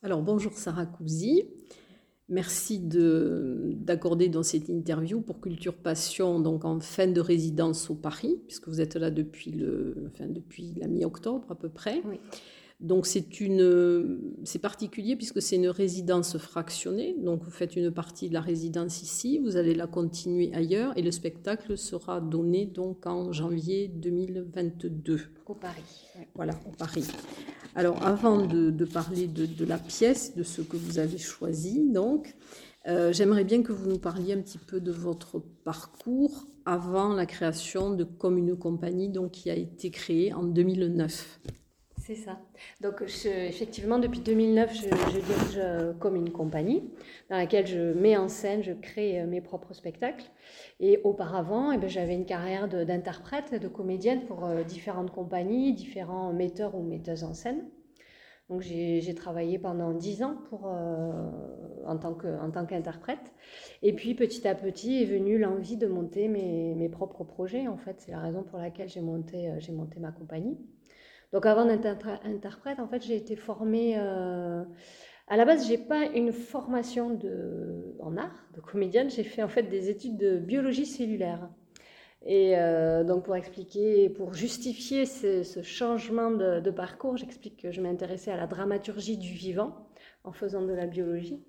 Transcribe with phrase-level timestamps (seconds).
[0.00, 1.42] Alors bonjour Sarah Cousy.
[2.28, 8.38] Merci d'accorder dans cette interview pour Culture Passion, donc en fin de résidence au Paris,
[8.46, 12.00] puisque vous êtes là depuis, le, enfin, depuis la mi-octobre à peu près.
[12.04, 12.20] Oui.
[12.78, 17.16] Donc c'est une, c'est particulier puisque c'est une résidence fractionnée.
[17.18, 21.02] Donc vous faites une partie de la résidence ici, vous allez la continuer ailleurs et
[21.02, 25.20] le spectacle sera donné donc en janvier 2022.
[25.46, 26.06] Au Paris.
[26.36, 27.08] Voilà, au Paris.
[27.74, 32.34] Alors avant de, parler de, la pièce, de ce que vous avez choisi, donc
[32.86, 37.26] euh, j'aimerais bien que vous nous parliez un petit peu de votre parcours avant la
[37.26, 41.40] création de Comme une compagnie, donc qui a été créée en 2009.
[42.08, 42.38] C'est ça.
[42.80, 44.88] Donc, effectivement, depuis 2009, je,
[45.20, 46.90] dirige euh, comme une compagnie
[47.28, 50.24] dans laquelle je mets en scène, je crée euh, mes propres spectacles.
[50.80, 56.32] Et auparavant, eh ben, j'avais une carrière d'interprète, de, comédienne pour euh, différentes compagnies, différents
[56.32, 57.68] metteurs ou metteuses en scène.
[58.48, 63.34] Donc, j'ai travaillé pendant dix ans pour, en tant qu'interprète.
[63.82, 67.68] Et puis, petit à petit, est venue l'envie de monter mes, propres projets.
[67.68, 70.56] En fait, c'est la raison pour laquelle j'ai monté ma compagnie.
[71.32, 73.94] Donc avant d'être interprète, en fait, j'ai été formée.
[73.98, 74.64] Euh,
[75.26, 77.18] à la base, j'ai pas une formation
[78.00, 79.10] en art, de comédienne.
[79.10, 81.50] J'ai fait en fait des études de biologie cellulaire.
[82.24, 88.30] Et euh, donc pour expliquer, pour justifier ce, changement de, parcours, j'explique que je m'intéressais
[88.30, 89.88] à la dramaturgie du vivant
[90.24, 91.44] en faisant de la biologie.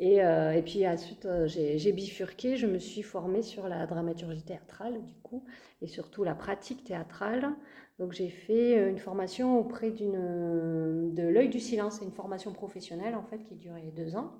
[0.00, 5.04] Et, euh, et puis ensuite, j'ai bifurqué, je me suis formée sur la dramaturgie théâtrale
[5.04, 5.44] du coup,
[5.82, 7.52] et surtout la pratique théâtrale.
[7.98, 12.52] Donc j'ai fait euh, une formation auprès euh, de l'œil du silence, c'est une formation
[12.52, 14.34] professionnelle en fait qui durait deux ans.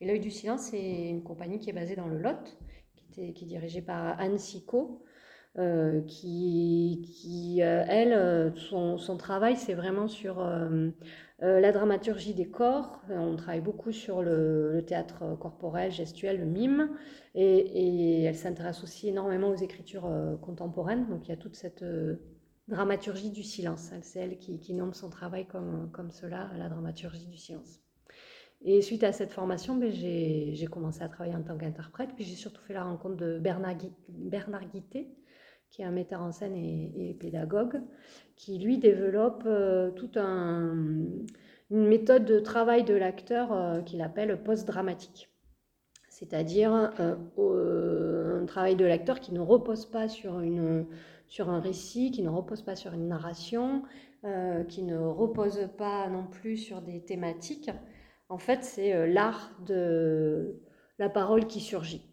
[0.00, 2.58] Et l'œil du silence, c'est une compagnie qui est basée dans le Lot,
[2.96, 5.04] qui, était, qui est dirigée par Anne Sicot,
[5.58, 10.44] euh, qui, qui elle, son, son travail, c'est vraiment sur
[11.40, 13.00] la dramaturgie des corps.
[13.10, 16.90] On travaille beaucoup sur le, théâtre corporel, gestuel, le mime,
[17.34, 20.10] et, elle s'intéresse aussi énormément aux écritures
[20.42, 21.06] contemporaines.
[21.08, 21.84] Donc il y a toute cette
[22.68, 23.90] dramaturgie du silence.
[24.02, 27.80] C'est elle qui, nomme son travail comme, cela, la dramaturgie du silence.
[28.62, 32.34] Et suite à cette formation, ben, j'ai commencé à travailler en tant qu'interprète, puis j'ai
[32.34, 33.76] surtout fait la rencontre de Bernard,
[34.08, 35.08] Bernard Guité,
[35.76, 37.82] qui est un metteur en scène et, pédagogue,
[38.34, 40.74] qui lui développe euh, toute un,
[41.70, 45.28] une méthode de travail de l'acteur euh, qu'il appelle post-dramatique.
[46.08, 50.86] C'est-à-dire euh, un travail de l'acteur qui ne repose pas sur une
[51.28, 53.82] sur un récit, qui ne repose pas sur une narration,
[54.68, 57.68] qui ne repose pas non plus sur des thématiques.
[58.28, 60.62] En fait, c'est l'art de
[61.00, 62.05] la parole qui surgit.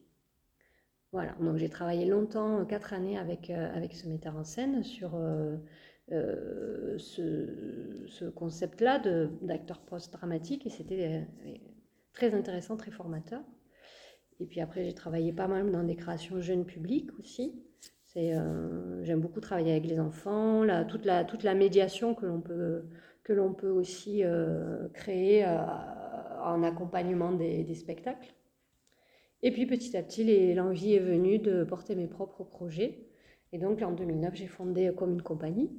[1.13, 5.11] Voilà, donc j'ai travaillé longtemps, euh, quatre années avec, avec ce metteur en scène sur
[6.09, 8.99] ce, ce concept-là
[9.41, 11.25] d'acteur post-dramatique et c'était
[12.11, 13.41] très intéressant, très formateur.
[14.39, 17.63] Et puis après, j'ai travaillé pas mal dans des créations jeunes publics aussi.
[18.17, 22.83] Euh, j'aime beaucoup travailler avec les enfants, toute, la, toute la médiation que l'on peut,
[23.23, 25.57] peut aussi euh, créer euh,
[26.43, 28.33] en accompagnement des, spectacles.
[29.43, 33.05] Et puis petit à petit, l'envie est venue de porter mes propres projets.
[33.51, 35.69] Et donc en 2009, j'ai fondé comme une compagnie.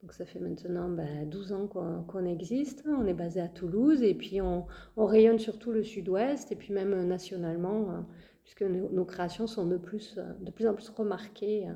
[0.00, 1.66] Donc ça fait maintenant 12 ben, ans
[2.06, 2.84] qu'on existe.
[2.86, 4.64] On est basé à Toulouse et puis on,
[4.96, 8.04] on rayonne sur tout le sud-ouest et puis même nationalement
[8.44, 11.68] puisque nos, créations sont de plus, de plus en plus remarquées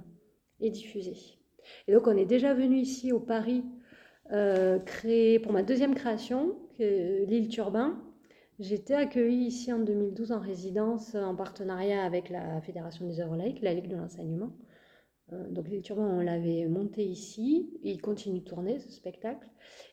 [0.60, 1.38] et diffusées.
[1.86, 3.62] Et donc on est déjà venu ici au Paris
[4.30, 8.00] euh, créer pour ma deuxième création, l'île Turbin.
[8.62, 13.60] J'étais accueillie ici en 2012 en résidence en partenariat avec la Fédération des œuvres laïques,
[13.60, 14.52] la Ligue de l'enseignement.
[15.32, 19.48] Euh, donc l'île Turbin, on l'avait monté ici, il continue de tourner ce spectacle.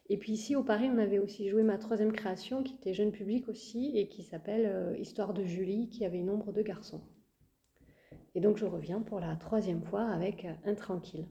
[0.07, 3.11] Et puis ici au Paris, on avait aussi joué ma troisième création qui était jeune
[3.11, 7.01] public aussi et qui s'appelle euh, Histoire de Julie qui avait une ombre de garçon.
[8.35, 11.25] Et donc je reviens pour la troisième fois avec euh, Intranquille.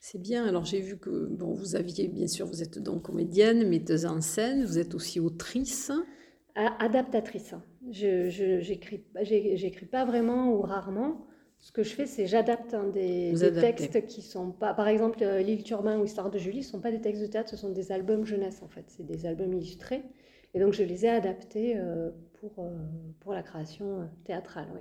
[0.00, 0.46] C'est bien.
[0.46, 4.22] Alors j'ai vu que bon, vous aviez, bien sûr, vous êtes donc comédienne, metteuse en
[4.22, 5.92] scène, vous êtes aussi autrice.
[6.54, 7.54] Adaptatrice.
[7.90, 11.26] Je n'écris pas vraiment ou rarement.
[11.62, 15.62] Ce que je fais, c'est j'adapte des, textes qui sont pas, par exemple, euh, L'île
[15.62, 17.92] Turbin ou Histoire de Julie, ce sont pas des textes de théâtre, ce sont des
[17.92, 20.02] albums jeunesse en fait, c'est des albums illustrés.
[20.54, 22.10] Et donc je les ai adaptés euh,
[22.40, 22.76] pour, euh,
[23.20, 24.80] pour la création théâtrale, oui.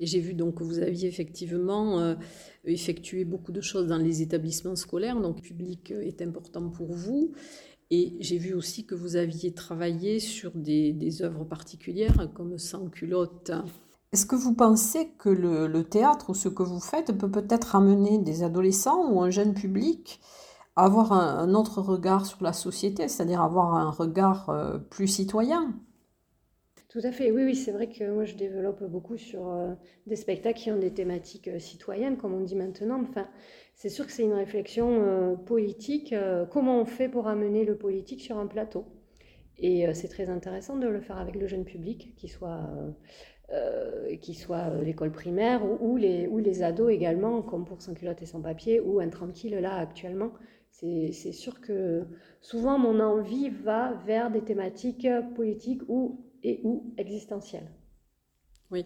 [0.00, 2.16] Et j'ai vu donc que vous aviez effectivement
[2.64, 7.34] effectué beaucoup de choses dans les établissements scolaires, donc le public est important pour vous.
[7.90, 13.52] Et j'ai vu aussi que vous aviez travaillé sur des, œuvres particulières comme Sans culotte
[14.12, 18.18] est-ce que vous pensez que le, théâtre ou ce que vous faites peut peut-être amener
[18.18, 20.20] des adolescents ou un jeune public
[20.76, 25.74] avoir un, autre regard sur la société, c'est-à-dire avoir un regard euh, plus citoyen?
[26.88, 29.74] Tout à fait, oui, oui, c'est vrai que moi je développe beaucoup sur euh,
[30.06, 33.00] des spectacles qui ont des thématiques euh, citoyennes, comme on dit maintenant.
[33.02, 33.28] Enfin,
[33.74, 36.14] c'est sûr que c'est une réflexion politique.
[36.50, 38.86] comment on fait pour amener le politique sur un plateau
[39.58, 42.70] Et c'est très intéressant de le faire avec le jeune public, qui soit
[43.52, 48.22] euh, soit euh, l'école primaire ou, les, ou les ados également, comme pour Sans culotte
[48.22, 50.32] et sans papier ou un tranquille là actuellement.
[50.70, 52.04] C'est sûr que
[52.42, 57.70] souvent mon envie va vers des thématiques politiques ou, et ou existentielles.
[58.70, 58.84] Oui.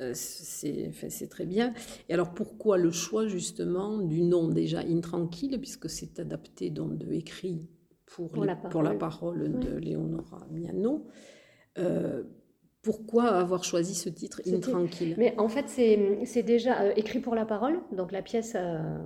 [0.00, 1.74] Euh, c'est très bien.
[2.08, 7.12] Et alors pourquoi le choix justement du nom déjà Intranquille, puisque c'est adapté donc de
[7.12, 7.68] écrit
[8.06, 9.58] pour, pour, la, parole.
[9.60, 11.06] de Léonora Miano
[12.82, 15.14] pourquoi avoir choisi ce titre Intranquille?
[15.16, 18.98] Mais en fait, c'est déjà euh, écrit pour la parole, donc la pièce euh,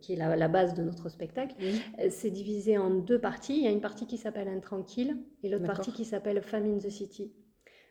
[0.00, 3.56] qui est la, base de notre spectacle, euh, c'est divisé en deux parties.
[3.56, 6.78] Il y a une partie qui s'appelle Intranquille et l'autre partie qui s'appelle Femme in
[6.78, 7.32] the City.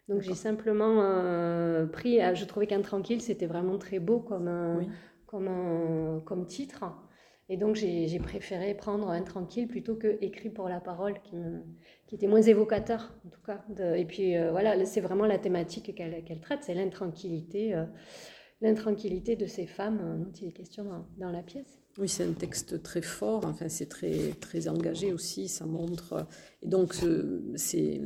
[0.08, 0.98] Donc j'ai simplement
[1.92, 4.86] pris, je trouvais qu'Intranquille, c'était vraiment très beau comme,
[5.26, 6.84] comme, comme titre.
[7.48, 11.36] Et donc j'ai préféré prendre un tranquille plutôt que écrit pour la parole, qui,
[12.08, 13.64] qui était moins évocateur en tout cas.
[13.96, 17.86] et puis euh, voilà, c'est vraiment la thématique qu'elle traite, c'est l'intranquillité, euh,
[18.62, 21.85] l'intranquillité de ces femmes euh, dont il est question dans la pièce.
[21.98, 26.28] Oui, c'est un texte très fort, enfin, c'est très, très engagé aussi, ça montre.
[26.62, 26.94] Et donc,
[27.56, 28.02] c'est,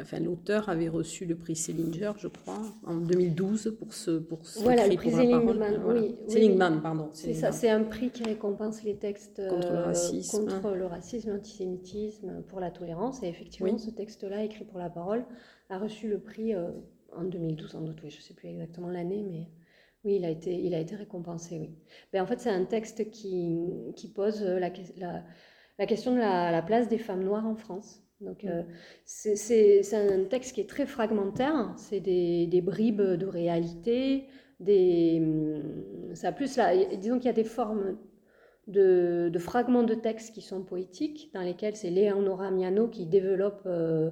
[0.00, 4.60] enfin, l'auteur avait reçu le prix Selinger, je crois, en 2012 pour ce, pour ce
[4.60, 7.10] voilà, le prix Seligman, oui, Seligman, pardon.
[7.12, 11.30] C'est ça, c'est un prix qui récompense les textes contre le racisme, contre le racisme,
[11.30, 13.22] l'antisémitisme, pour la tolérance.
[13.22, 15.26] Et effectivement, ce texte-là, écrit pour la parole,
[15.68, 19.22] a reçu le prix en 2012, en doute, oui, je ne sais plus exactement l'année,
[19.30, 19.48] mais
[20.06, 21.70] oui, il a été, il a été récompensé, oui.
[22.12, 25.24] Ben, en fait, c'est un texte qui, qui pose la, la,
[25.78, 28.02] la, question de la, place des femmes noires en France.
[28.20, 28.62] Donc, euh,
[29.04, 31.74] c'est un texte qui est très fragmentaire.
[31.76, 34.28] C'est des, des, bribes de réalité.
[34.60, 35.20] Des,
[36.14, 37.98] ça plus là, disons qu'il y a des formes
[38.68, 43.62] de, de, fragments de texte qui sont poétiques, dans lesquels c'est Léonora Miano qui développe
[43.66, 44.10] euh,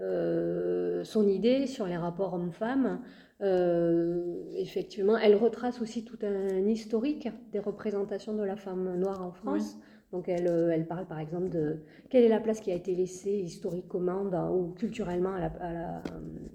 [0.00, 3.00] euh, son idée sur les rapports hommes-femmes.
[3.40, 9.32] Euh, effectivement, elle retrace aussi tout un historique des représentations de la femme noire en
[9.32, 9.78] France.
[10.12, 12.94] Donc elle, euh, elle, parle par exemple de quelle est la place qui a été
[12.94, 16.02] laissée historiquement ou culturellement à la,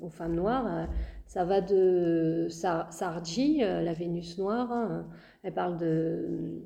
[0.02, 0.88] aux femmes noires.
[1.26, 5.06] Ça va de Sarji, la Vénus noire.
[5.44, 6.62] Elle parle de,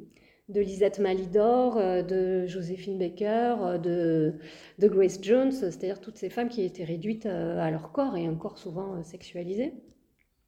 [0.49, 4.33] de Lisette Malidor, de Joséphine Baker, de,
[4.77, 8.35] de Grace Jones, c'est-à-dire toutes ces femmes qui étaient réduites à leur corps et un
[8.35, 9.73] corps souvent sexualisé.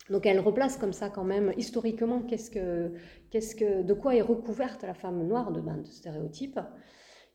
[0.09, 2.91] Donc elle replace comme ça quand même historiquement qu'est-ce que,
[3.31, 6.59] qu'est-ce que, de quoi est recouverte la femme noire de, ben, de stéréotypes.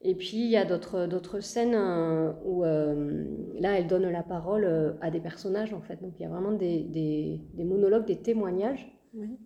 [0.02, 3.24] Et puis il y a d'autres, d'autres scènes euh, où euh,
[3.58, 6.00] là elle donne la parole euh, à des personnages en fait.
[6.00, 8.88] Donc il y a vraiment des, des, des monologues, des témoignages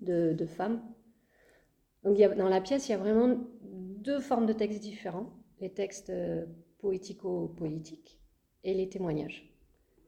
[0.02, 0.80] de, de, femmes.
[2.04, 4.80] Donc il y a, dans la pièce il y a vraiment deux formes de textes
[4.80, 5.30] différents
[5.60, 6.12] les textes
[6.78, 8.20] poético-politiques
[8.64, 9.50] et les témoignages.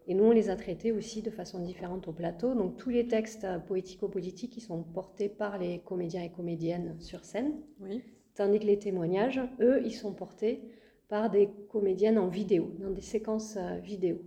[0.09, 2.55] Et nous, on les a traités aussi de façon différente au plateau.
[2.55, 7.55] Donc tous les textes poético-politiques qui sont portés par les comédiens et comédiennes sur scène,
[7.81, 8.03] oui.
[8.35, 10.61] tandis que les témoignages, eux, ils sont portés
[11.09, 14.21] par des comédiennes en vidéo, dans des séquences euh, vidéo.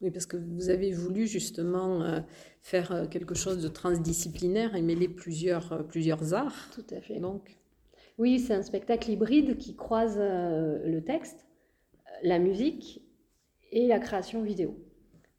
[0.00, 2.20] Oui, parce que vous avez voulu justement euh,
[2.62, 6.70] faire euh, quelque chose de transdisciplinaire et mêler plusieurs, plusieurs arts.
[6.74, 7.18] Tout à fait.
[7.18, 7.56] Donc.
[8.18, 11.46] Oui, c'est un spectacle hybride qui croise le texte,
[12.22, 13.02] la musique
[13.72, 14.74] et la création vidéo.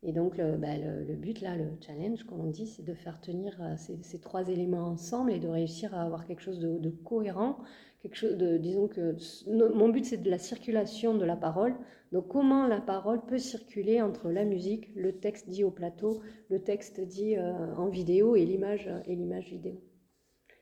[0.03, 3.19] Et donc, le, bah, le, but, là, le challenge, comme on dit, c'est de faire
[3.19, 6.89] tenir euh, ces, ces, trois éléments ensemble et de réussir à avoir quelque chose de,
[6.89, 7.57] cohérent.
[8.01, 9.15] Quelque chose de, disons que
[9.47, 11.75] mon but, c'est de la circulation de la parole.
[12.11, 16.63] Donc, comment la parole peut circuler entre la musique, le texte dit au plateau, le
[16.63, 19.81] texte dit euh, en vidéo et l'image et l'image vidéo?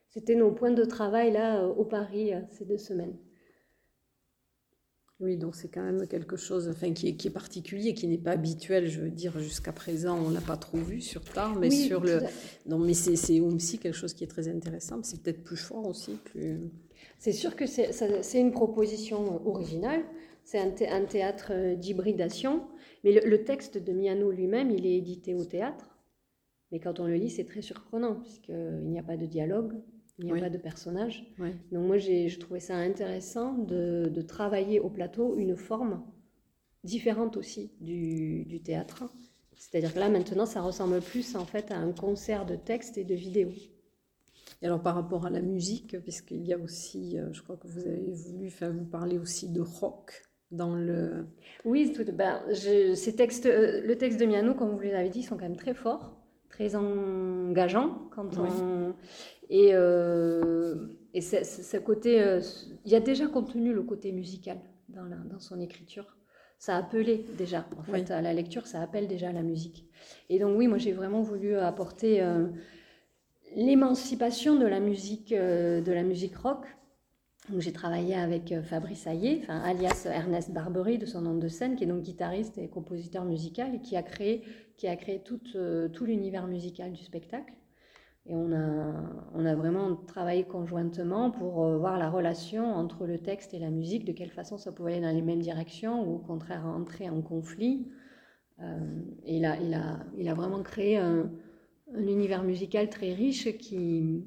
[0.09, 3.17] C'était nos points de travail là euh, au Paris ces deux semaines.
[5.21, 8.17] Oui, donc c'est quand même quelque chose enfin, qui, est, qui est particulier, qui n'est
[8.17, 11.55] pas habituel, je veux dire, jusqu'à présent, on ne l'a pas trop vu sur Tard,
[11.55, 12.19] mais sur le...
[12.65, 16.17] Non, mais c'est aussi quelque chose qui est très intéressant, c'est peut-être plus fort aussi,
[16.25, 16.69] plus...
[17.17, 20.03] C'est sûr que c'est une proposition originale,
[20.43, 22.67] c'est un, théâtre euh, d'hybridation,
[23.03, 25.97] mais le, texte de Miano lui-même, il est édité au théâtre,
[26.71, 29.75] mais quand on le lit, c'est très surprenant, puisqu'il n'y a pas de dialogue,
[30.17, 31.25] il n'y a pas de personnage.
[31.71, 36.03] Donc moi, je trouvais ça intéressant de, de, travailler au plateau une forme
[36.83, 39.03] différente aussi du, du théâtre.
[39.57, 43.03] C'est-à-dire que là, maintenant, ça ressemble plus en fait à un concert de texte et
[43.03, 43.49] de vidéo.
[44.61, 47.85] Et alors par rapport à la musique, puisqu'il y a aussi, je crois que vous
[47.85, 51.27] avez voulu, enfin vous parlez aussi de rock dans le...
[51.65, 55.43] Oui, tout, ben, ces textes, le texte de Miano, comme vous l'avez dit, sont quand
[55.43, 56.14] même très forts,
[56.55, 58.09] très engageants.
[58.15, 58.93] Quand on...
[59.49, 59.69] Et,
[61.13, 62.39] et ce côté,
[62.85, 64.57] il y a déjà contenu le côté musical
[64.89, 66.15] dans, dans son écriture
[66.57, 69.85] ça appelait déjà, en fait, à la lecture, ça appelle déjà la musique.
[70.29, 72.47] Et donc oui, moi j'ai vraiment voulu apporter euh,
[73.55, 76.65] l'émancipation de la musique, euh, de la musique rock.
[77.49, 81.47] Donc j'ai travaillé avec euh, Fabrice Ayé, enfin, alias Ernest Barbery de son nom de
[81.47, 84.43] scène, qui est donc guitariste et compositeur musical et qui a créé,
[84.77, 85.39] qui a créé tout,
[85.93, 87.53] tout l'univers musical du spectacle.
[88.27, 88.91] Et on a,
[89.35, 93.69] on a vraiment travaillé conjointement pour euh, voir la relation entre le texte et la
[93.69, 97.07] musique, de quelle façon ça pouvait aller dans les mêmes directions ou au contraire entrer
[97.07, 97.87] en conflit.
[98.61, 101.29] Euh, et il a, il, a, il a vraiment créé un,
[101.95, 104.25] univers musical très riche qui,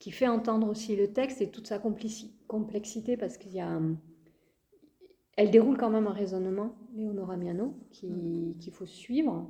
[0.00, 3.80] qui fait entendre aussi le texte et toute sa complexité parce qu'il y a...
[5.36, 9.48] Elle déroule quand même un raisonnement, Léonora Miano, qu'il faut suivre.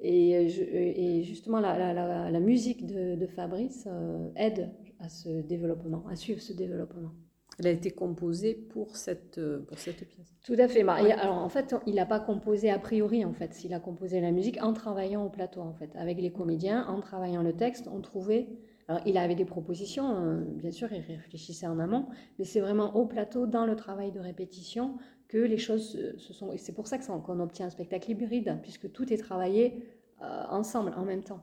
[0.00, 5.08] Et, euh, euh, et justement, la, la, la, musique de, de Fabrice euh, aide à
[5.08, 7.12] ce développement, à suivre ce développement.
[7.58, 10.34] Elle a été composée pour cette, pour cette pièce.
[10.44, 10.84] Tout à fait.
[10.84, 13.64] Bah, alors, en fait, il n'a pas composé a priori, en fait.
[13.64, 15.90] Il a composé la musique en travaillant au plateau, en fait.
[15.96, 18.48] Avec les comédiens, en travaillant le texte, on trouvait...
[18.88, 22.06] Alors, il avait des propositions, bien sûr, il réfléchissait en amont,
[22.38, 26.52] mais c'est vraiment au plateau, dans le travail de répétition, que les choses se sont.
[26.52, 29.84] Et c'est pour ça qu'on obtient un spectacle hybride, puisque tout est travaillé
[30.22, 31.42] euh, ensemble, en même temps.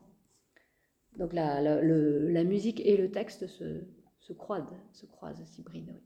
[1.16, 3.84] Donc la, la, la, musique et le texte se,
[4.18, 5.92] se croisent, se croisent, s'hybrident.
[5.92, 6.02] Oui.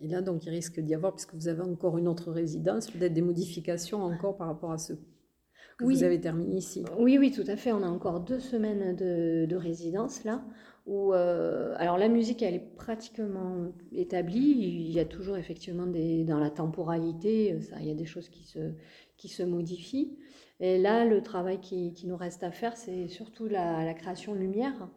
[0.00, 3.12] Et là, donc, il risque d'y avoir, puisque vous avez encore une autre résidence, peut-être
[3.12, 6.84] des modifications encore par rapport à ce que vous avez terminé ici.
[6.98, 7.72] Oui, oui, tout à fait.
[7.72, 10.42] On a encore deux semaines de, de résidence là.
[10.90, 14.40] Où, euh, alors la musique, elle est pratiquement établie.
[14.40, 18.28] Il y a toujours effectivement des, dans la temporalité, ça, il y a des choses
[18.28, 18.72] qui se,
[19.16, 20.18] qui se modifient.
[20.58, 24.34] Et là, le travail qui, qui nous reste à faire, c'est surtout la, la, création
[24.34, 24.88] lumière.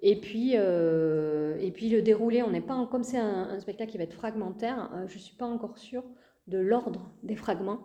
[0.00, 3.90] Et puis, euh, et puis le déroulé, on n'est pas comme c'est un, un, spectacle
[3.90, 4.90] qui va être fragmentaire.
[4.94, 6.04] Euh, je ne suis pas encore sûre
[6.46, 7.80] de l'ordre des fragments.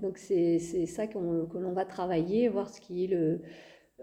[0.00, 3.40] Donc c'est ça que l'on va travailler, voir ce qui est le,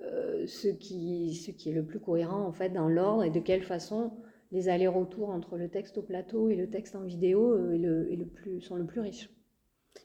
[0.03, 3.39] euh, ce, qui, ce qui est le plus cohérent en fait dans l'ordre et de
[3.39, 4.12] quelle façon
[4.51, 8.25] les allers-retours entre le texte au plateau et le texte en vidéo euh, le, le
[8.25, 9.29] plus, sont le plus riches.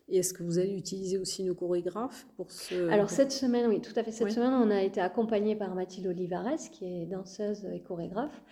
[0.08, 2.88] Et est-ce que vous allez utiliser aussi nos chorégraphes pour ce...
[2.90, 4.12] Alors cette semaine, oui, tout à fait.
[4.12, 8.42] Cette semaine, on a été accompagné par Mathilde Olivares, qui est danseuse et chorégraphe,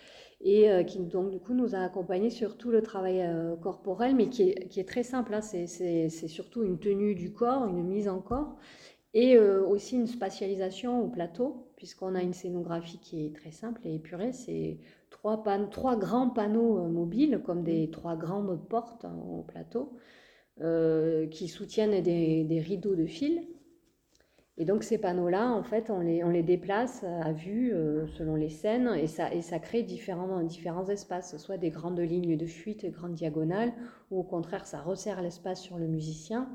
[0.41, 3.25] et euh, qui donc du coup nous a accompagnés sur tout le travail
[3.63, 5.35] corporel, mais qui est, qui est très simple.
[5.35, 5.43] Hein.
[5.43, 8.57] C'est surtout une tenue du corps, une mise en corps,
[9.15, 13.81] et euh, aussi une spatialisation au plateau, puisqu'on a une scénographie qui est très simple
[13.85, 14.33] et épurée.
[14.33, 14.79] C'est
[15.11, 19.97] trois, trois grands panneaux euh, mobiles, comme des trois grandes portes hein, au plateau,
[20.61, 23.47] euh, qui soutiennent des, rideaux de fil.
[24.57, 27.73] Et donc ces panneaux-là, en fait, on les, on les, déplace à vue
[28.17, 32.37] selon les scènes et ça, et ça crée différents, différents espaces, soit des grandes lignes
[32.37, 33.73] de fuite, grandes diagonales,
[34.13, 36.49] ou au contraire, ça resserre l'espace sur le musicien.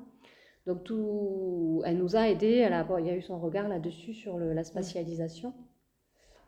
[0.69, 2.57] Donc tout, elle nous a aidé.
[2.57, 5.55] Elle il y a eu son regard là-dessus sur la spatialisation.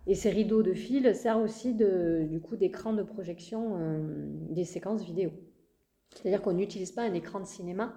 [0.06, 5.04] Et ces rideaux de fil servent aussi du coup d'écran de projection euh, des séquences
[5.04, 5.32] vidéo.
[6.14, 7.96] C'est-à-dire qu'on n'utilise pas un écran de cinéma,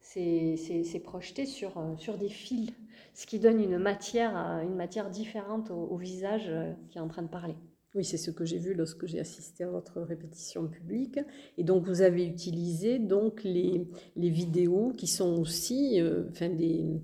[0.00, 2.70] c'est projeté sur, euh, sur des fils,
[3.14, 7.22] ce qui donne une matière, une matière différente au visage euh, qui est en train
[7.22, 7.56] de parler.
[7.94, 11.20] Oui, c'est ce que j'ai vu lorsque j'ai assisté à votre répétition publique.
[11.56, 13.86] Et donc, vous avez utilisé donc les,
[14.16, 16.98] les vidéos qui sont aussi, euh, enfin, euh,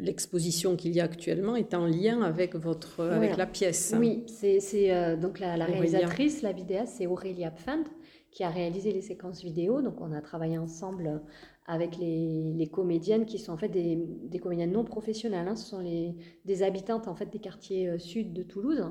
[0.00, 3.94] l'exposition qu'il y a actuellement est en lien avec votre, avec la pièce.
[3.96, 4.58] Oui, c'est
[4.92, 7.84] euh, donc la, réalisatrice, la vidéaste, c'est Aurélia Pfand
[8.32, 9.80] qui a réalisé les séquences vidéo.
[9.80, 11.22] Donc, on a travaillé ensemble
[11.66, 15.46] avec les, les comédiennes qui sont en fait des, des comédiennes non professionnelles.
[15.46, 15.54] Hein.
[15.54, 18.84] Ce sont les, des habitantes en fait des quartiers sud de Toulouse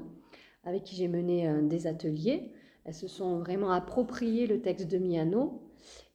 [0.66, 2.52] avec qui j'ai mené euh, des ateliers.
[2.84, 5.62] Elles se sont vraiment appropriées le texte de Miano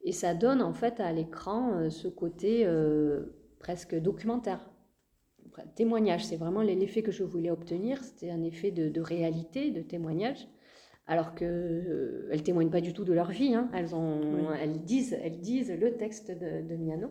[0.04, 3.22] et ça donne en fait à l'écran euh, ce côté euh,
[3.58, 4.68] presque documentaire.
[5.74, 10.48] Témoignage, c'est vraiment l'effet que je voulais obtenir, c'était un effet de, réalité, de témoignage,
[11.06, 13.68] alors qu'elles ne témoignent pas du tout de leur vie, hein.
[13.74, 17.10] elles, ont, elles, disent, elles disent le texte de, de Miano.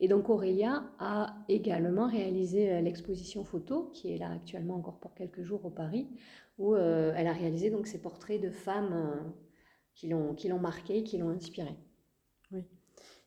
[0.00, 5.14] Et donc Aurélia a également réalisé euh, l'exposition photo, qui est là actuellement encore pour
[5.14, 6.06] quelques jours au Paris,
[6.58, 9.30] où euh, elle a réalisé donc ces portraits de femmes euh,
[9.94, 11.74] qui l'ont marqué, qui l'ont inspiré.
[12.52, 12.64] Oui.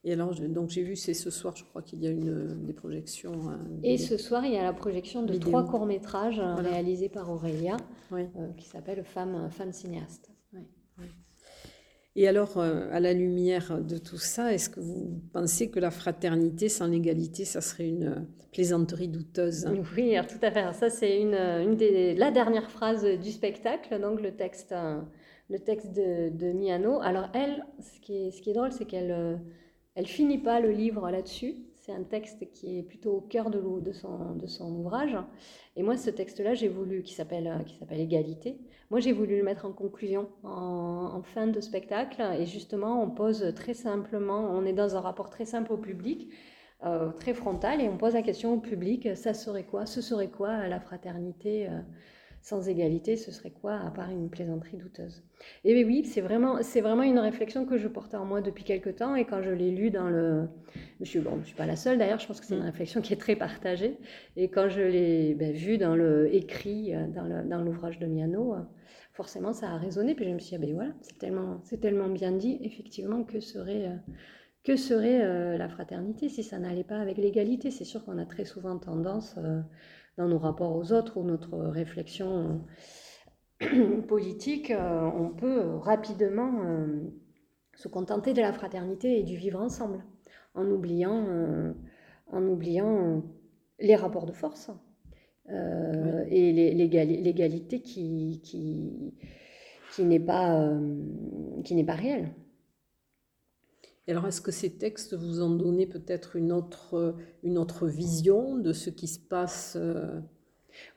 [0.04, 2.74] Et alors, donc j'ai vu, c'est ce soir, je crois qu'il y a une, des
[2.74, 3.52] projections.
[3.84, 7.76] et ce soir, il y a la projection de trois courts-métrages réalisés par Aurélia,
[8.56, 10.29] qui s'appelle Femme, femme cinéaste.
[12.16, 15.92] Et alors, euh, à la lumière de tout ça, est-ce que vous pensez que la
[15.92, 20.74] fraternité sans l'égalité, ça serait une plaisanterie douteuse Oui, tout à fait.
[20.74, 24.74] Ça, c'est une, une, des la dernière phrase du spectacle, donc le texte,
[25.50, 27.00] le texte de, de Miano.
[27.02, 29.36] Alors elle, ce qui est, ce qui est drôle, c'est qu'elle euh,
[29.96, 31.56] elle finit pas le livre là-dessus.
[31.90, 33.60] C'est un texte qui est plutôt au cœur de,
[33.94, 35.18] son, ouvrage.
[35.76, 38.60] Et moi, ce texte-là, j'ai voulu, qui s'appelle, qui s'appelle Égalité,
[38.92, 42.22] moi, j'ai voulu le mettre en conclusion, en, fin de spectacle.
[42.38, 46.32] Et justement, on pose très simplement, on est dans un rapport très simple au public,
[46.86, 49.88] euh, très frontal, et on pose la question au public, ça serait quoi?
[49.88, 51.82] Ce serait quoi la fraternité euh,
[52.42, 55.24] sans égalité Ce serait quoi à part une plaisanterie douteuse?
[55.64, 58.90] Et oui, c'est vraiment, c'est vraiment une réflexion que je portais en moi depuis quelque
[58.90, 60.48] temps, et quand je l'ai lu dans le...
[61.02, 62.66] Je ne bon, je suis pas la seule d'ailleurs, je pense que c'est une mm.
[62.66, 63.98] réflexion qui est très partagée.
[64.36, 68.56] Et quand je l'ai ben, vu dans le écrit, euh, dans l'ouvrage de Miano,
[69.20, 70.16] forcément, ça a résonné.
[70.16, 73.26] Puis je me suis dit, ah ben voilà, c'est tellement, c'est tellement bien dit, effectivement,
[73.26, 73.96] que serait, euh,
[74.64, 77.70] que serait euh, la fraternité si ça n'allait pas avec l'égalité?
[77.70, 79.60] C'est sûr qu'on a très souvent tendance, euh,
[80.20, 82.62] dans nos rapports aux autres ou notre réflexion
[84.08, 86.62] politique, on peut rapidement
[87.74, 90.04] se contenter de la fraternité et du vivre ensemble,
[90.56, 91.74] en oubliant,
[92.28, 93.24] en oubliant
[93.80, 94.70] les rapports de force.
[95.52, 99.16] Euh, et l'égalité qui, qui,
[99.94, 101.02] qui n'est pas, euh,
[101.64, 102.30] qui n'est pas réelle.
[104.10, 108.58] Et alors, est-ce que ces textes vous ont donné peut-être une autre, une autre vision
[108.58, 110.20] de ce qui se passe euh,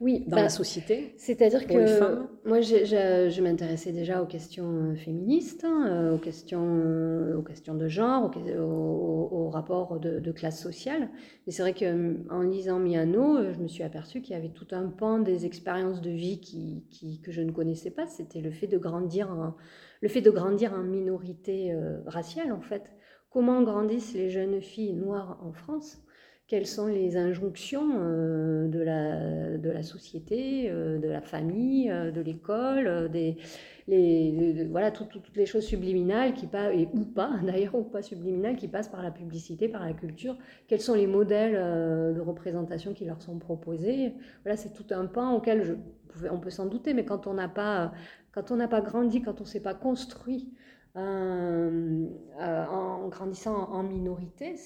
[0.00, 5.62] oui, dans la bah, société C'est-à-dire que moi, je, m'intéressais déjà aux questions euh, féministes,
[5.64, 11.10] hein, euh, aux, questions, aux questions de genre, aux, rapports de, classe sociale.
[11.46, 14.88] Mais c'est vrai qu'en lisant Miano, je me suis aperçue qu'il y avait tout un
[14.88, 18.06] pan des expériences de vie qui, que je ne connaissais pas.
[18.06, 19.54] C'était le fait de grandir en,
[20.00, 21.76] le fait de grandir en minorité
[22.06, 22.90] raciale, en fait.
[23.32, 26.02] Comment grandissent les jeunes filles noires en France?
[26.48, 33.10] Quelles sont les injonctions euh, de, la, société, euh, de la famille, euh, de l'école,
[34.68, 38.68] voilà, toutes les choses subliminales qui passent, et ou pas d'ailleurs, ou pas subliminales, qui
[38.68, 40.36] passent par la publicité, par la culture?
[40.68, 41.54] Quels sont les modèles
[42.14, 44.12] de représentation qui leur sont proposés?
[44.44, 45.78] Voilà, c'est tout un pan auquel
[46.30, 47.94] on peut s'en douter, mais quand on n'a pas,
[48.32, 50.52] quand on n'a pas grandi, quand on ne s'est pas construit
[50.94, 52.08] en
[53.08, 54.56] grandissant en minorité,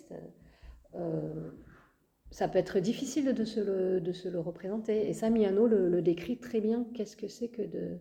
[2.30, 5.08] ça peut être difficile de se le, de se le représenter.
[5.08, 6.86] Et ça, Miano le, décrit très bien.
[6.94, 7.98] Qu'est-ce que c'est que de,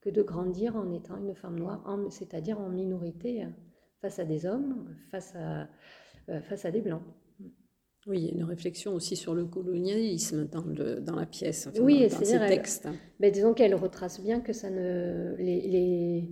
[0.00, 3.48] que de grandir en étant une femme noire, c'est-à-dire en minorité euh,
[4.00, 5.68] face à des hommes, face à,
[6.28, 7.02] euh, face à des blancs.
[8.06, 11.68] Oui, il y a une réflexion aussi sur le colonialisme dans, le, dans la pièce,
[11.80, 12.88] oui, dans, dans ces textes.
[13.18, 16.30] Ben, disons qu'elle retrace bien que ça ne, les, les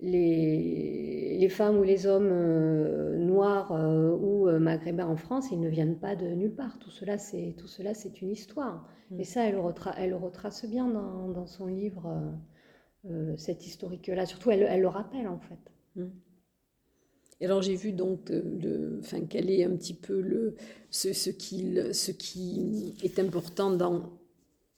[0.00, 5.60] les, les, femmes ou les hommes euh, noirs euh, ou euh, maghrébins en France, ils
[5.60, 6.78] ne viennent pas de nulle part.
[6.78, 8.88] Tout cela, c'est, tout cela, c'est une histoire.
[9.10, 9.20] Mm.
[9.20, 9.60] Et ça, elle,
[9.98, 12.32] elle retrace bien dans, dans son livre
[13.36, 14.24] cette historique-là.
[14.24, 16.00] Surtout, elle, elle, le rappelle, en fait.
[16.00, 16.08] Mm.
[17.40, 18.32] Et alors, j'ai vu donc
[19.00, 20.54] enfin, quel est un petit peu le,
[20.90, 24.12] ce, ce, qui, ce qui est important dans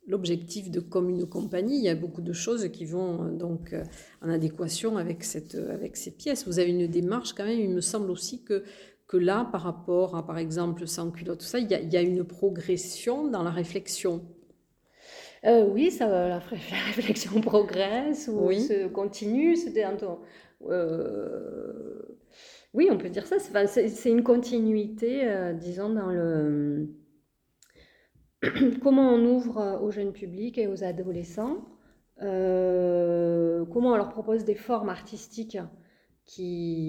[0.07, 3.73] l'objectif de comme une compagnie, il y a beaucoup de choses qui vont euh, donc
[3.73, 3.85] euh,
[4.23, 6.47] en adéquation avec, cette, euh, avec ces pièces.
[6.47, 8.65] Vous avez une démarche quand même, il me semble aussi que,
[9.09, 11.93] que là, par rapport à par exemple sans culotte, tout ça, il y, a, il
[11.93, 14.25] y a une progression dans la réflexion.
[15.45, 19.57] oui, ça, la, réflexion progresse ou se continue.
[19.57, 19.97] C'était un
[22.75, 23.39] oui, on peut dire ça.
[23.39, 25.27] C'est une continuité,
[25.59, 26.91] disons, dans le
[28.83, 31.65] comment on ouvre euh, aux jeunes publics et aux adolescents,
[32.23, 35.59] euh, comment on leur propose des formes artistiques
[36.25, 36.83] qui,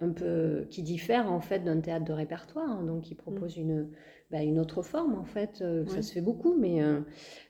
[0.00, 2.84] un peu, qui diffèrent en fait d'un théâtre de répertoire, hein.
[2.84, 3.46] donc qui mm.
[3.56, 3.88] une,
[4.30, 5.62] bah, une autre forme en fait.
[5.62, 6.80] Euh, ça se fait beaucoup, mais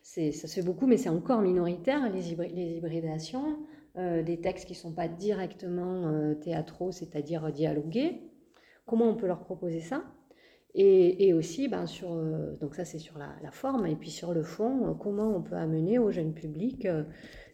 [0.03, 3.59] c'est, ça se fait beaucoup, mais c'est encore minoritaire les, les hybridations,
[3.97, 8.23] des textes qui ne sont pas directement théâtraux, c'est-à-dire dialogués.
[8.87, 10.05] Comment on peut leur proposer ça?
[10.74, 14.42] Et, aussi, ben, sur, euh, donc ça c'est sur la, forme, et puis sur le
[14.42, 17.02] fond, euh, comment on peut amener au jeune public euh,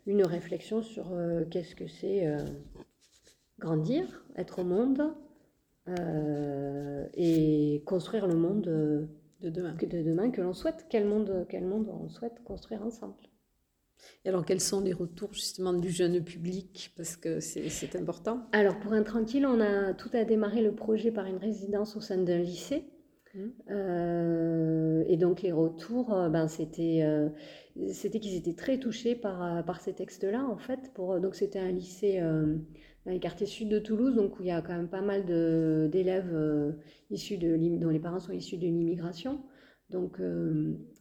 [0.06, 1.12] une réflexion sur
[1.50, 2.28] qu'est-ce que c'est
[3.58, 5.02] grandir, être au monde
[7.16, 10.86] et construire le monde de demain que, de demain que l'on souhaite.
[10.88, 13.16] Quel monde, quel monde on souhaite construire ensemble.
[14.24, 16.92] Et alors, quels sont les retours justement du jeune public?
[16.96, 18.46] Parce que c'est important.
[18.52, 22.00] Alors, pour un tranquille, on a tout a démarré le projet par une résidence au
[22.00, 22.84] sein d'un lycée.
[23.36, 23.48] Mmh.
[23.70, 27.28] Euh, et donc, les retours, euh, ben, c'était euh,
[27.92, 30.92] c'était qu'ils étaient très touchés par, par ces textes-là, en fait.
[30.96, 34.62] Donc, c'était un lycée dans les quartiers sud de Toulouse, donc où il y a
[34.62, 35.26] quand même pas mal
[35.90, 36.34] d'élèves
[37.10, 39.42] issus de dont les parents sont issus de l'immigration.
[39.90, 40.18] Donc,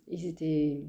[0.10, 0.84] ils étaient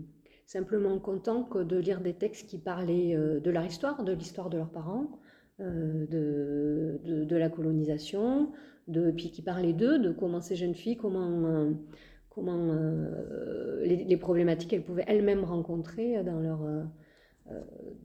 [0.46, 4.72] simplement contents de lire des textes qui parlaient de leur histoire, de l'histoire de leurs
[4.72, 5.20] parents,
[5.60, 8.50] de, de, la colonisation,
[8.88, 11.72] de, puis qui parlaient d'eux, de comment ces jeunes filles, comment, euh,
[12.30, 12.74] comment
[13.82, 16.60] les, problématiques qu'elles pouvaient elles-mêmes rencontrer dans leur,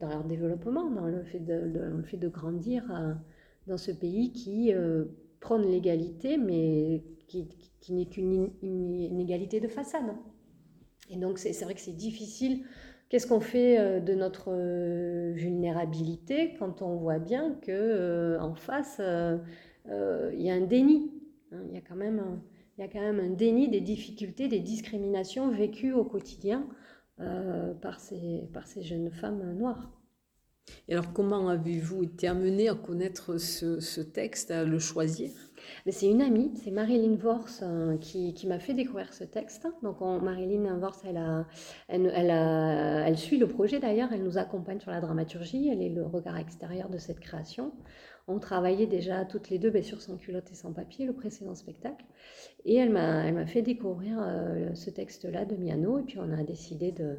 [0.00, 2.84] dans leur développement, dans le fait de, le fait de grandir
[3.66, 4.72] dans ce pays qui
[5.40, 7.48] prône l'égalité, mais qui,
[7.80, 10.14] qui n'est qu'une inégalité de façade.
[11.10, 12.64] Et donc, c'est vrai que c'est difficile.
[13.08, 18.54] Qu'est-ce qu'on fait euh, de notre euh, vulnérabilité quand on voit bien que euh, en
[18.54, 19.02] face,
[19.86, 21.10] il y a un déni
[21.52, 26.66] hein, Il y, a quand même un, déni des difficultés, des discriminations vécues au quotidien
[27.80, 29.90] par, ces, par ces jeunes femmes noires.
[30.88, 35.30] Et alors, comment avez-vous été amené à connaître ce texte, à le choisir?
[35.88, 39.66] C'est une amie, c'est Marilyn Vors euh, qui, m'a fait découvrir ce texte.
[39.82, 41.46] Donc Marilyn Vors, elle, a,
[41.88, 46.04] elle, elle, suit le projet d'ailleurs, elle nous accompagne sur la dramaturgie, elle est le
[46.04, 47.72] regard extérieur de cette création.
[48.28, 52.04] On travaillait déjà toutes les deux sur Sans culotte et sans papier, le précédent spectacle.
[52.64, 56.92] Et elle m'a fait découvrir euh, ce texte-là de Miano, et puis on a décidé
[56.92, 57.16] de,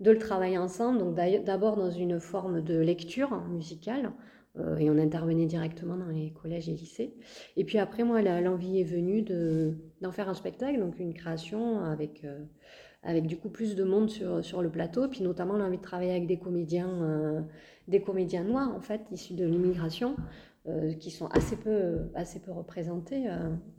[0.00, 0.98] de le travailler ensemble.
[0.98, 4.10] Donc d'abord dans une forme de lecture musicale, euh,
[4.58, 7.14] et on intervenait directement dans les collèges et lycées.
[7.56, 12.24] Et puis après, moi, l'envie est venue d'en faire un spectacle, donc une création avec,
[12.24, 12.44] euh,
[13.02, 16.10] avec du coup plus de monde sur, sur le plateau, puis notamment l'envie de travailler
[16.10, 17.40] avec des comédiens, euh,
[17.88, 20.16] des comédiens noirs, en fait, issus de l'immigration,
[21.00, 23.24] qui sont assez peu, assez peu représentés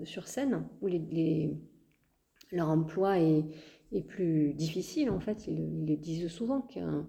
[0.03, 1.55] sur scène, où les,
[2.51, 3.45] leur emploi est,
[3.93, 5.47] est, plus difficile, en fait.
[5.47, 7.07] Ils, ils le disent souvent qu'un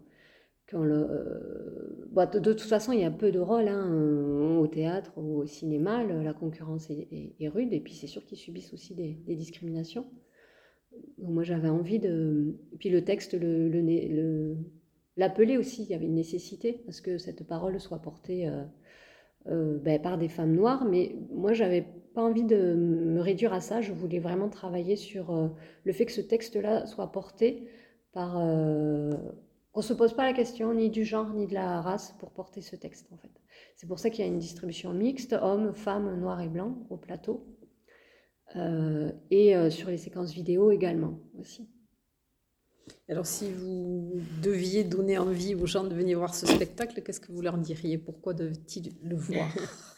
[0.75, 5.39] euh, bah, de, toute façon, il y a peu de rôles hein, au théâtre ou
[5.39, 6.05] au cinéma.
[6.05, 10.07] la concurrence est, rude et puis c'est sûr qu'ils subissent aussi des, discriminations.
[11.19, 12.57] moi, j'avais envie de.
[12.73, 14.57] Et puis le texte, le, le,
[15.17, 15.85] l'appelait aussi.
[15.85, 18.65] Il y avait une nécessité parce que cette parole soit portée euh,
[19.49, 20.85] euh, ben, par des femmes noires.
[20.85, 23.81] Mais moi, j'avais pas envie de me réduire à ça.
[23.81, 25.51] Je voulais vraiment travailler sur
[25.85, 27.69] le fait que ce texte-là soit porté
[28.13, 28.37] par
[29.75, 32.31] on ne se pose pas la question ni du genre ni de la race pour
[32.31, 33.31] porter ce texte en fait.
[33.77, 36.97] C'est pour ça qu'il y a une distribution mixte, hommes, femmes, noirs et blancs au
[36.97, 37.47] plateau.
[38.57, 41.69] Euh, et euh, sur les séquences vidéo également aussi.
[43.09, 47.33] Alors si vous deviez donner envie aux gens de venir voir ce spectacle, qu'est-ce que
[47.33, 47.97] vous leur diriez?
[47.97, 49.49] Pourquoi doivent-ils le voir?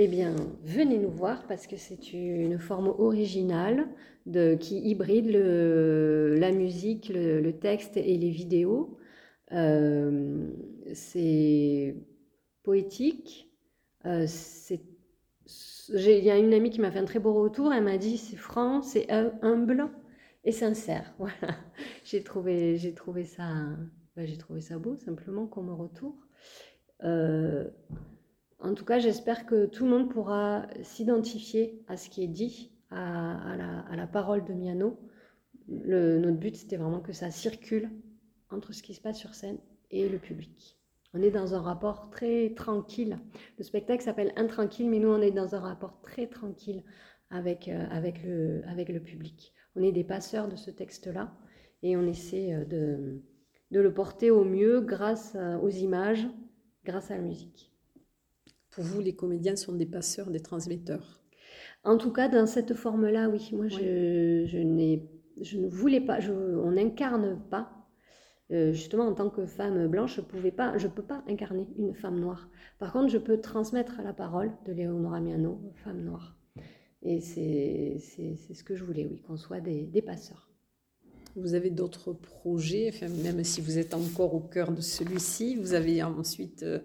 [0.00, 3.88] Eh bien, venez nous voir parce que c'est une forme originale
[4.26, 8.96] de, qui hybride le, la musique, le, texte et les vidéos.
[9.52, 10.50] Euh,
[10.94, 11.96] c'est
[12.62, 13.50] poétique.
[14.04, 14.26] Euh,
[15.88, 17.72] il y a une amie qui m'a fait un très beau retour.
[17.72, 19.90] Elle m'a dit c'est franc, c'est humble
[20.44, 21.14] et sincère.
[24.16, 26.16] Bah, j'ai trouvé ça beau simplement comme retour.
[27.04, 27.70] Euh,
[28.58, 32.72] en tout cas, j'espère que tout le monde pourra s'identifier à ce qui est dit,
[32.90, 33.56] à,
[33.94, 34.98] la, parole de Miano.
[35.68, 37.90] notre but, c'était vraiment que ça circule
[38.50, 39.58] entre ce qui se passe sur scène
[39.90, 40.78] et le public.
[41.14, 43.18] On est dans un rapport très tranquille.
[43.56, 46.82] Le spectacle s'appelle Intranquille, mais nous, on est dans un rapport très tranquille
[47.30, 49.54] avec, euh, avec, le, avec le public.
[49.74, 51.32] On est des passeurs de ce texte-là
[51.82, 53.22] et on essaie euh, de,
[53.70, 56.26] de le porter au mieux grâce euh, aux images,
[56.84, 57.72] grâce à la musique.
[58.70, 61.22] Pour vous, les comédiens sont des passeurs, des transmetteurs
[61.84, 63.48] En tout cas, dans cette forme-là, oui.
[63.52, 64.98] Moi, Je, je,
[65.42, 67.77] je, ne voulais pas, on n'incarne pas
[68.50, 71.94] euh, justement, en tant que femme blanche, je ne pas, je peux pas incarner une
[71.94, 72.48] femme noire.
[72.78, 76.34] Par contre, je peux transmettre la parole de Léonora Miano, femme noire.
[77.02, 80.50] Et c'est ce que je voulais, oui, qu'on soit des, des, passeurs.
[81.36, 82.90] Vous avez d'autres projets,
[83.22, 86.80] même si vous êtes encore au cœur de celui-ci, vous avez ensuite euh,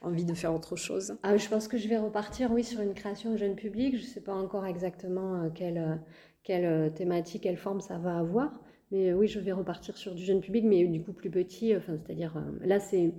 [0.00, 1.16] envie de faire autre chose?
[1.22, 3.96] Ah, Je pense que je vais repartir, oui, sur une création jeune public.
[3.96, 6.00] Je ne sais pas encore exactement euh, quelle,
[6.44, 8.52] quelle thématique, quelle forme ça va avoir.
[8.90, 11.76] Mais euh, oui, je vais repartir sur du jeune public, mais du coup plus petit.
[11.76, 13.12] Enfin, c'est-à-dire, euh, là, c'est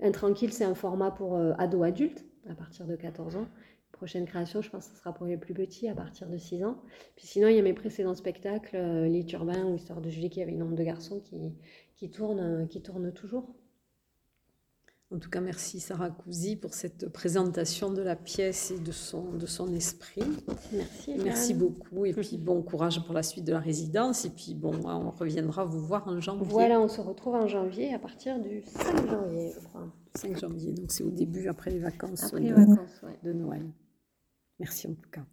[0.00, 3.48] Intranquille, c'est un format pour euh, ados-adultes à partir de 14 ans.
[3.92, 6.64] Prochaine création, je pense que ce sera pour les plus petits à partir de 6
[6.64, 6.82] ans.
[7.16, 10.42] Puis sinon, il y a mes précédents spectacles, Les Urbains ou Histoire de Julie, qui
[10.42, 11.54] avait une nombre de garçons qui,
[11.96, 13.54] qui, tournent, qui tournent toujours.
[15.14, 19.30] En tout cas, merci Sarah Cousy pour cette présentation de la pièce et de son,
[19.32, 20.24] de son esprit.
[20.72, 21.14] Merci.
[21.22, 22.04] Merci beaucoup.
[22.04, 24.24] Et puis, bon courage pour la suite de la résidence.
[24.24, 26.48] Et puis, bon, on reviendra vous voir en janvier.
[26.50, 29.86] Voilà, on se retrouve en janvier à partir du 5 janvier, je crois.
[30.16, 33.70] 5 janvier, donc c'est au début, après les vacances, après les vacances, de Noël.
[34.58, 35.24] Merci en tout cas.